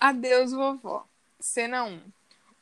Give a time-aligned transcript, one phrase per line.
[0.00, 1.04] Adeus, vovó.
[1.40, 2.00] Cena 1.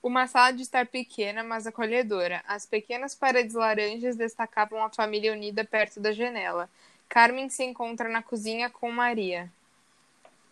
[0.03, 2.43] Uma sala de estar pequena, mas acolhedora.
[2.47, 6.71] As pequenas paredes laranjas destacavam a família unida perto da janela.
[7.09, 9.53] Carmen se encontra na cozinha com Maria.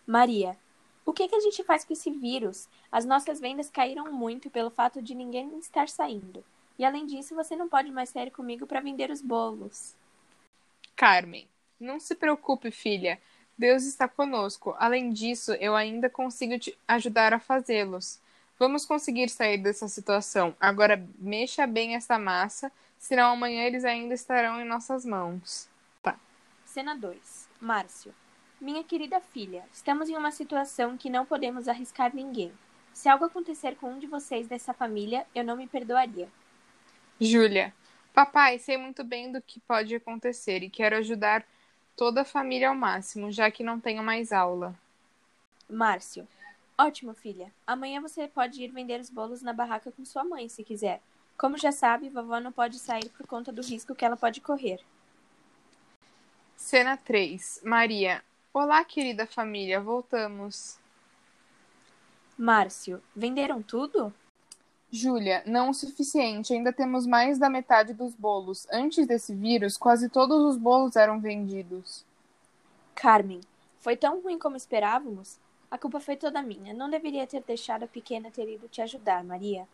[0.05, 0.55] Maria,
[1.03, 2.67] o que, que a gente faz com esse vírus?
[2.91, 6.43] As nossas vendas caíram muito pelo fato de ninguém estar saindo.
[6.77, 9.95] E além disso, você não pode mais sair comigo para vender os bolos.
[10.95, 11.47] Carmen,
[11.79, 13.19] não se preocupe, filha.
[13.57, 14.75] Deus está conosco.
[14.77, 18.19] Além disso, eu ainda consigo te ajudar a fazê-los.
[18.59, 20.55] Vamos conseguir sair dessa situação.
[20.59, 25.69] Agora mexa bem essa massa, senão amanhã eles ainda estarão em nossas mãos.
[26.01, 26.17] Tá.
[26.65, 27.49] Cena 2.
[27.59, 28.13] Márcio.
[28.59, 32.51] Minha querida filha, estamos em uma situação que não podemos arriscar ninguém.
[32.93, 36.29] Se algo acontecer com um de vocês dessa família, eu não me perdoaria.
[37.19, 37.73] Júlia.
[38.13, 41.45] Papai, sei muito bem do que pode acontecer e quero ajudar
[41.95, 44.75] toda a família ao máximo, já que não tenho mais aula.
[45.69, 46.27] Márcio.
[46.77, 47.51] Ótimo, filha.
[47.65, 51.01] Amanhã você pode ir vender os bolos na barraca com sua mãe, se quiser.
[51.37, 54.79] Como já sabe, vovó não pode sair por conta do risco que ela pode correr.
[56.55, 57.61] Cena 3.
[57.63, 58.23] Maria.
[58.53, 60.77] Olá, querida família, voltamos.
[62.37, 63.01] Márcio.
[63.15, 64.13] Venderam tudo?
[64.91, 68.67] Júlia, não o suficiente, ainda temos mais da metade dos bolos.
[68.71, 72.05] Antes desse vírus, quase todos os bolos eram vendidos.
[72.93, 73.41] Carmen,
[73.79, 75.37] foi tão ruim como esperávamos?
[75.69, 76.73] A culpa foi toda minha.
[76.73, 79.67] Não deveria ter deixado a pequena ter ido te ajudar, Maria.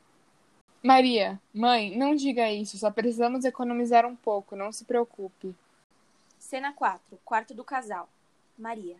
[0.84, 2.78] Maria, mãe, não diga isso.
[2.78, 4.56] Só precisamos economizar um pouco.
[4.56, 5.56] Não se preocupe.
[6.39, 7.20] Cena 4.
[7.23, 8.09] Quarto do casal.
[8.58, 8.98] Maria.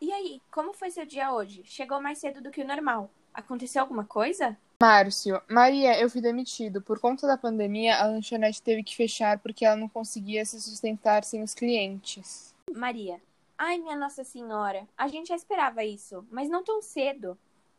[0.00, 1.62] E aí, como foi seu dia hoje?
[1.64, 3.10] Chegou mais cedo do que o normal.
[3.34, 4.56] Aconteceu alguma coisa?
[4.80, 6.82] Márcio, Maria, eu fui demitido.
[6.82, 11.24] Por conta da pandemia, a lanchonete teve que fechar porque ela não conseguia se sustentar
[11.24, 12.54] sem os clientes.
[12.74, 13.18] Maria.
[13.56, 17.38] Ai, minha Nossa Senhora, a gente já esperava isso, mas não tão cedo.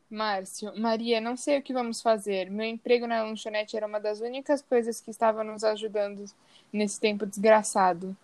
[0.09, 2.49] Márcio, Maria, não sei o que vamos fazer.
[2.49, 6.25] Meu emprego na lanchonete era uma das únicas coisas que estava nos ajudando
[6.73, 8.17] nesse tempo desgraçado.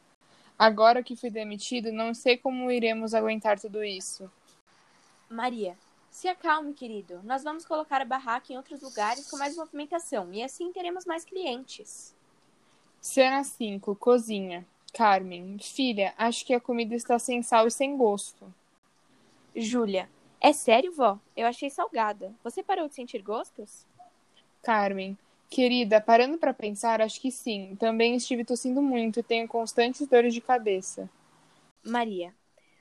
[0.58, 4.32] Agora que fui demitido, não sei como iremos aguentar tudo isso.
[5.30, 5.78] Maria,
[6.14, 7.22] se acalme, querido.
[7.24, 11.26] Nós vamos colocar a barraca em outros lugares com mais movimentação e assim teremos mais
[11.26, 12.16] clientes.
[13.02, 14.66] Cena 5, cozinha.
[14.94, 18.46] Carmen, filha, acho que a comida está sem sal e sem gosto.
[19.56, 20.08] Júlia,
[20.40, 21.18] é sério, vó?
[21.36, 22.32] Eu achei salgada.
[22.44, 23.84] Você parou de sentir gostos?
[24.62, 25.18] Carmen,
[25.50, 27.76] querida, parando para pensar, acho que sim.
[27.80, 31.10] Também estive tossindo muito e tenho constantes dores de cabeça.
[31.84, 32.36] Maria,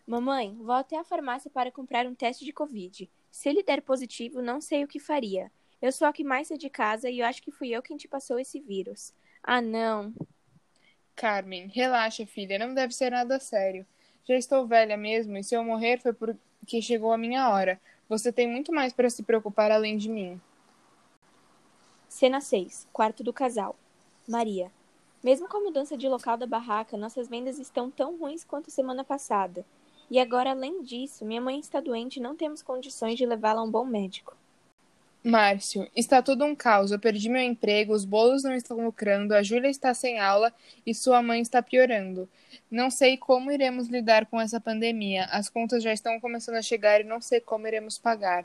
[0.06, 3.10] mamãe, vou até a farmácia para comprar um teste de Covid.
[3.32, 5.50] Se ele der positivo, não sei o que faria.
[5.80, 7.96] Eu sou a que mais sei de casa e eu acho que fui eu quem
[7.96, 9.12] te passou esse vírus.
[9.42, 10.14] Ah, não.
[11.16, 13.86] Carmen, relaxa, filha, não deve ser nada sério.
[14.24, 17.80] Já estou velha mesmo, e se eu morrer foi porque chegou a minha hora.
[18.08, 20.40] Você tem muito mais para se preocupar além de mim.
[22.08, 22.86] Cena 6.
[22.92, 23.74] Quarto do casal.
[24.28, 24.70] Maria.
[25.24, 29.02] Mesmo com a mudança de local da barraca, nossas vendas estão tão ruins quanto semana
[29.02, 29.64] passada.
[30.12, 33.64] E agora, além disso, minha mãe está doente e não temos condições de levá-la a
[33.64, 34.36] um bom médico.
[35.24, 36.90] Márcio, está tudo um caos.
[36.92, 40.52] Eu perdi meu emprego, os bolos não estão lucrando, a Júlia está sem aula
[40.84, 42.28] e sua mãe está piorando.
[42.70, 45.24] Não sei como iremos lidar com essa pandemia.
[45.30, 48.44] As contas já estão começando a chegar e não sei como iremos pagar.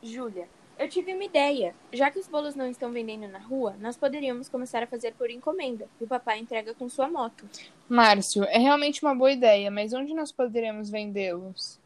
[0.00, 0.46] Júlia,
[0.80, 1.74] eu tive uma ideia.
[1.92, 5.30] Já que os bolos não estão vendendo na rua, nós poderíamos começar a fazer por
[5.30, 7.46] encomenda e o papai entrega com sua moto.
[7.86, 11.78] Márcio, é realmente uma boa ideia, mas onde nós poderemos vendê-los?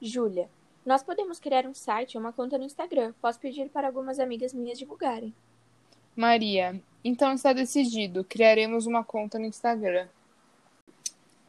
[0.00, 0.48] Júlia,
[0.84, 3.12] nós podemos criar um site ou uma conta no Instagram.
[3.20, 5.34] Posso pedir para algumas amigas minhas divulgarem.
[6.14, 8.22] Maria, então está decidido.
[8.22, 10.06] Criaremos uma conta no Instagram.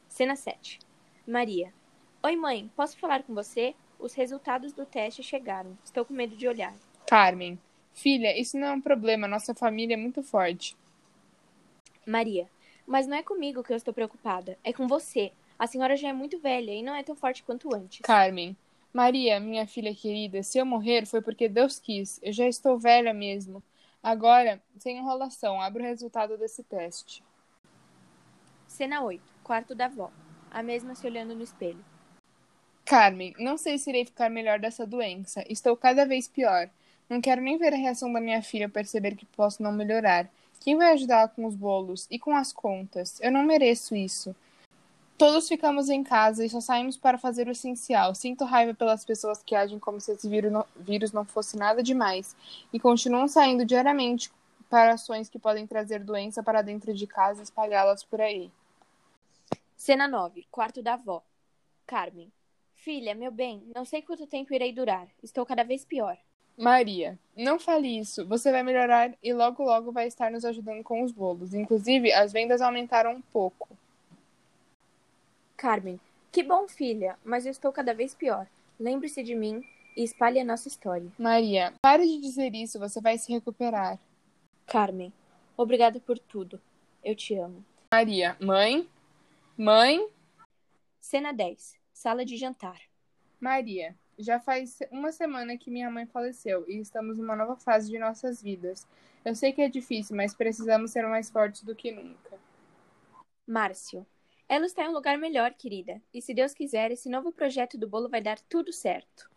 [0.09, 0.80] Cena 7.
[1.28, 1.72] Maria.
[2.24, 3.76] Oi, mãe, posso falar com você?
[4.00, 5.78] Os resultados do teste chegaram.
[5.84, 6.74] Estou com medo de olhar.
[7.08, 7.59] Carmen.
[7.94, 9.28] Filha, isso não é um problema.
[9.28, 10.78] Nossa família é muito forte.
[12.06, 12.47] Maria.
[12.85, 14.58] Mas não é comigo que eu estou preocupada.
[14.63, 15.31] É com você.
[15.58, 18.02] A senhora já é muito velha e não é tão forte quanto antes.
[18.02, 18.56] Carmen.
[18.94, 22.20] Maria, minha filha querida, se eu morrer foi porque Deus quis.
[22.23, 23.61] Eu já estou velha mesmo.
[24.02, 27.23] Agora, sem enrolação, abra o resultado desse teste.
[28.67, 29.22] Cena 8.
[29.44, 30.11] Quarto da avó.
[30.52, 31.84] A mesma se olhando no espelho.
[32.87, 35.43] Carmen, não sei se irei ficar melhor dessa doença.
[35.49, 36.69] Estou cada vez pior.
[37.09, 40.29] Não quero nem ver a reação da minha filha perceber que posso não melhorar.
[40.61, 43.19] Quem vai ajudar com os bolos e com as contas?
[43.19, 44.34] Eu não mereço isso.
[45.17, 48.16] Todos ficamos em casa e só saímos para fazer o essencial.
[48.16, 52.37] Sinto raiva pelas pessoas que agem como se esse vírus não fosse nada demais
[52.72, 54.31] e continuam saindo diariamente
[54.69, 58.49] para ações que podem trazer doença para dentro de casa e espalhá-las por aí.
[59.75, 60.47] Cena 9.
[60.49, 61.22] Quarto da avó.
[61.85, 62.31] Carmen.
[62.87, 65.09] Filha, meu bem, não sei quanto tempo irei durar.
[65.22, 66.17] Estou cada vez pior.
[66.57, 68.25] Maria, não fale isso.
[68.25, 71.53] Você vai melhorar e logo logo vai estar nos ajudando com os bolos.
[71.53, 73.67] Inclusive, as vendas aumentaram um pouco.
[75.57, 75.99] Carmen,
[76.31, 78.47] que bom, filha, mas eu estou cada vez pior.
[78.79, 79.61] Lembre-se de mim
[79.93, 81.11] e espalhe a nossa história.
[81.19, 83.99] Maria, pare de dizer isso, você vai se recuperar.
[84.66, 85.11] Carmen,
[85.57, 86.57] obrigada por tudo.
[87.03, 87.66] Eu te amo.
[87.91, 88.87] Maria, mãe?
[89.57, 90.07] Mãe?
[91.01, 91.78] Cena 10.
[91.97, 92.79] Sala de jantar.
[93.40, 97.97] Maria, já faz uma semana que minha mãe faleceu e estamos numa nova fase de
[97.97, 98.88] nossas vidas.
[99.26, 102.40] Eu sei que é difícil, mas precisamos ser mais fortes do que nunca.
[103.47, 104.05] Márcio.
[104.47, 105.99] Ela está em um lugar melhor, querida.
[106.14, 109.28] E se Deus quiser, esse novo projeto do bolo vai dar tudo certo.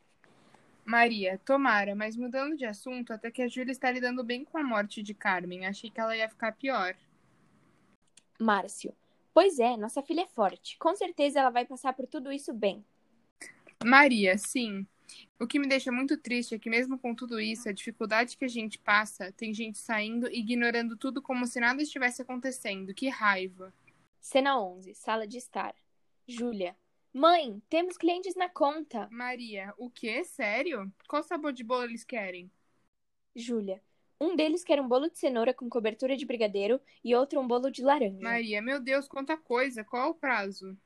[0.85, 4.63] Maria, tomara, mas mudando de assunto, até que a Júlia está lidando bem com a
[4.63, 5.65] morte de Carmen.
[5.65, 6.95] Achei que ela ia ficar pior.
[8.39, 8.95] Márcio.
[9.33, 10.77] Pois é, nossa filha é forte.
[10.79, 12.85] Com certeza ela vai passar por tudo isso bem.
[13.85, 14.87] Maria, sim.
[15.39, 18.45] O que me deixa muito triste é que, mesmo com tudo isso, a dificuldade que
[18.45, 22.95] a gente passa, tem gente saindo e ignorando tudo como se nada estivesse acontecendo.
[22.95, 23.73] Que raiva.
[24.21, 24.95] Cena 11.
[24.95, 25.75] Sala de estar.
[26.27, 26.77] Júlia.
[27.13, 29.09] Mãe, temos clientes na conta.
[29.11, 30.23] Maria, o quê?
[30.25, 30.93] Sério?
[31.09, 32.51] Qual sabor de bolo eles querem?
[33.35, 33.83] Júlia.
[34.21, 37.71] Um deles quer um bolo de cenoura com cobertura de brigadeiro e outro um bolo
[37.71, 38.21] de laranja.
[38.21, 39.83] Maria, meu Deus, quanta coisa.
[39.83, 40.77] Qual é o prazo?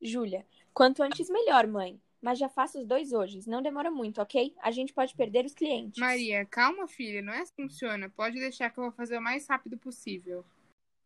[0.00, 0.46] Júlia.
[0.72, 2.00] Quanto antes melhor, mãe.
[2.22, 3.40] Mas já faço os dois hoje.
[3.46, 4.54] Não demora muito, ok?
[4.62, 5.98] A gente pode perder os clientes.
[5.98, 7.20] Maria, calma, filha.
[7.20, 8.08] Não é assim que funciona.
[8.08, 10.44] Pode deixar que eu vou fazer o mais rápido possível.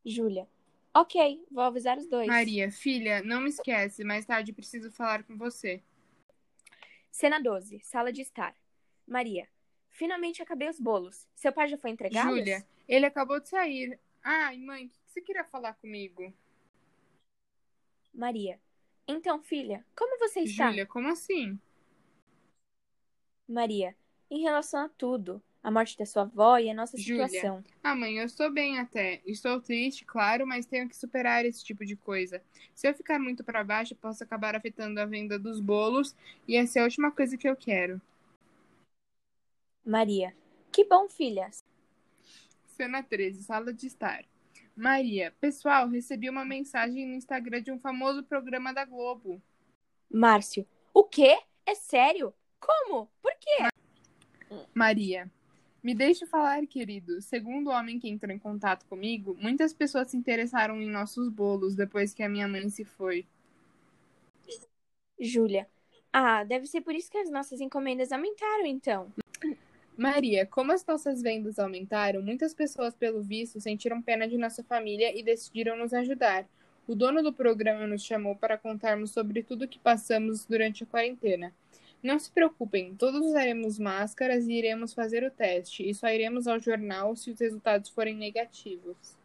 [0.04, 0.48] Júlia.
[0.92, 2.28] Ok, vou avisar os dois.
[2.28, 4.04] Maria, filha, não me esquece.
[4.04, 5.82] Mais tarde preciso falar com você.
[7.10, 7.80] Cena 12.
[7.80, 8.54] Sala de estar.
[9.06, 9.48] Maria.
[9.94, 11.24] Finalmente acabei os bolos.
[11.36, 12.36] Seu pai já foi entregá-los?
[12.36, 13.98] Júlia, ele acabou de sair.
[14.24, 16.34] Ai, mãe, o que você queria falar comigo?
[18.12, 18.60] Maria.
[19.06, 20.68] Então, filha, como você está?
[20.68, 21.58] Júlia, como assim?
[23.48, 23.94] Maria.
[24.28, 25.40] Em relação a tudo.
[25.62, 27.28] A morte da sua avó e a nossa Júlia.
[27.28, 27.64] situação.
[27.82, 29.22] Ah, mãe, eu estou bem até.
[29.24, 32.42] Estou triste, claro, mas tenho que superar esse tipo de coisa.
[32.74, 36.16] Se eu ficar muito para baixo, posso acabar afetando a venda dos bolos
[36.48, 38.00] e essa é a última coisa que eu quero.
[39.84, 40.34] Maria.
[40.72, 41.50] Que bom, filha.
[42.66, 44.24] Cena 13, sala de estar.
[44.74, 49.40] Maria, pessoal, recebi uma mensagem no Instagram de um famoso programa da Globo.
[50.10, 50.66] Márcio.
[50.92, 51.38] O quê?
[51.66, 52.34] É sério?
[52.58, 53.08] Como?
[53.22, 53.68] Por quê?
[54.74, 55.30] Maria,
[55.82, 57.20] me deixe falar, querido.
[57.20, 61.76] Segundo o homem que entrou em contato comigo, muitas pessoas se interessaram em nossos bolos
[61.76, 63.26] depois que a minha mãe se foi.
[65.20, 65.68] Júlia.
[66.12, 69.12] Ah, deve ser por isso que as nossas encomendas aumentaram, então.
[69.96, 75.16] Maria, como as nossas vendas aumentaram, muitas pessoas, pelo visto, sentiram pena de nossa família
[75.16, 76.48] e decidiram nos ajudar.
[76.86, 80.86] O dono do programa nos chamou para contarmos sobre tudo o que passamos durante a
[80.86, 81.54] quarentena.
[82.02, 86.58] Não se preocupem, todos usaremos máscaras e iremos fazer o teste, e só iremos ao
[86.58, 89.16] jornal se os resultados forem negativos.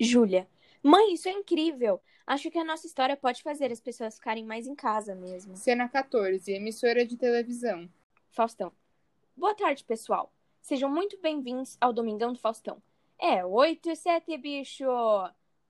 [0.00, 0.48] Júlia.
[0.82, 2.00] Mãe, isso é incrível.
[2.26, 5.54] Acho que a nossa história pode fazer as pessoas ficarem mais em casa mesmo.
[5.56, 7.88] Cena 14, emissora de televisão.
[8.30, 8.72] Faustão.
[9.36, 10.32] Boa tarde, pessoal.
[10.62, 12.82] Sejam muito bem-vindos ao Domingão do Faustão.
[13.18, 14.86] É, 8 e 7, bicho!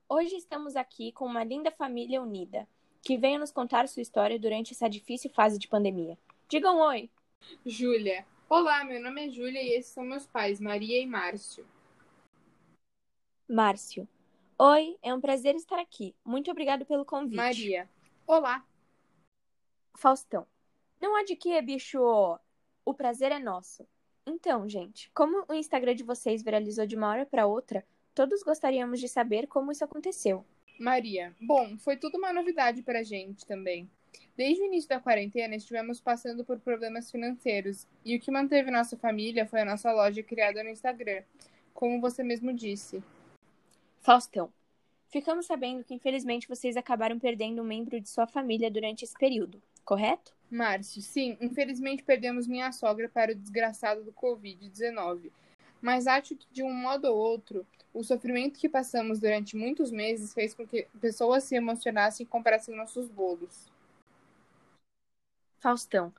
[0.07, 2.65] Hoje estamos aqui com uma linda família unida,
[3.01, 6.17] que veio nos contar sua história durante essa difícil fase de pandemia.
[6.47, 7.11] Digam oi!
[7.65, 8.25] Júlia.
[8.47, 11.67] Olá, meu nome é Júlia e esses são meus pais, Maria e Márcio.
[13.49, 14.07] Márcio.
[14.57, 16.15] Oi, é um prazer estar aqui.
[16.23, 17.35] Muito obrigado pelo convite.
[17.35, 17.89] Maria.
[18.25, 18.65] Olá.
[19.93, 20.47] Faustão.
[21.01, 22.39] Não há de que, bicho!
[22.87, 23.85] O prazer é nosso.
[24.25, 29.01] Então, gente, como o Instagram de vocês viralizou de uma hora para outra, todos gostaríamos
[29.01, 30.45] de saber como isso aconteceu.
[30.79, 31.35] Maria.
[31.41, 33.89] Bom, foi tudo uma novidade pra gente também.
[34.37, 38.95] Desde o início da quarentena, estivemos passando por problemas financeiros, e o que manteve nossa
[38.95, 41.23] família foi a nossa loja criada no Instagram,
[41.73, 43.03] como você mesmo disse.
[43.99, 44.49] Faustão.
[45.09, 49.61] Ficamos sabendo que infelizmente vocês acabaram perdendo um membro de sua família durante esse período,
[49.87, 50.33] correto?
[50.51, 55.31] Márcio, sim, infelizmente perdemos minha sogra para o desgraçado do Covid-19.
[55.81, 60.33] Mas acho que, de um modo ou outro, o sofrimento que passamos durante muitos meses
[60.33, 63.71] fez com que pessoas se emocionassem e comprassem nossos bolos.
[65.59, 66.13] Faustão.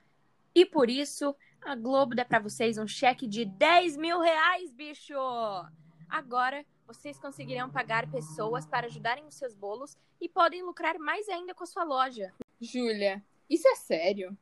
[0.55, 5.15] E por isso, a Globo dá pra vocês um cheque de 10 mil reais, bicho!
[6.09, 11.55] Agora, vocês conseguirão pagar pessoas para ajudarem os seus bolos e podem lucrar mais ainda
[11.55, 12.33] com a sua loja.
[12.61, 14.37] Júlia, isso é sério?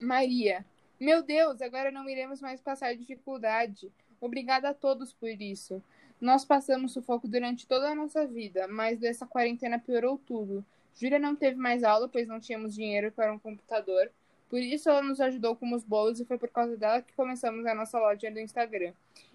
[0.00, 0.64] Maria,
[0.98, 3.92] meu Deus, agora não iremos mais passar dificuldade.
[4.20, 5.82] Obrigada a todos por isso.
[6.20, 10.64] Nós passamos sufoco durante toda a nossa vida, mas dessa quarentena piorou tudo.
[10.94, 14.10] Júlia não teve mais aula, pois não tínhamos dinheiro para um computador.
[14.48, 17.66] Por isso, ela nos ajudou com os bolos e foi por causa dela que começamos
[17.66, 18.94] a nossa loja do Instagram.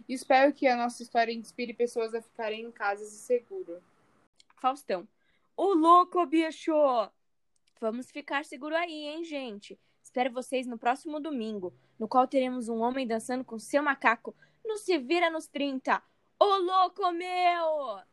[0.10, 3.82] Espero que a nossa história inspire pessoas a ficarem em casas e seguro.
[4.58, 5.08] Faustão.
[5.56, 6.72] Ô louco, bicho!
[7.82, 9.76] Vamos ficar seguro aí, hein, gente?
[10.04, 14.78] Espero vocês no próximo domingo, no qual teremos um homem dançando com seu macaco no
[14.78, 16.00] Se Vira nos 30.
[16.40, 18.11] Ô louco, meu!